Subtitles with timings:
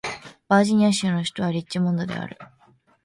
[0.47, 2.35] バージニア州の州都はリッチモンドである